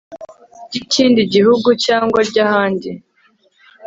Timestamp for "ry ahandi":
2.29-2.89